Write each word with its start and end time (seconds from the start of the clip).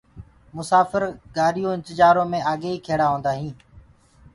مساڦر 0.55 1.01
گآڏِيو 1.35 1.69
انتجآرو 1.75 2.23
مي 2.31 2.39
آگيئيٚ 2.53 2.83
کيڙآ 2.85 3.07
هونٚدآئينٚ 3.09 3.57